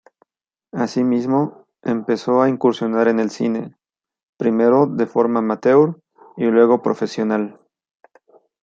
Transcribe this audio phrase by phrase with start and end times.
[0.73, 3.77] Asimismo, empezó a incursionar en el cine,
[4.35, 5.95] primero de forma amateur
[6.37, 7.59] y luego profesional.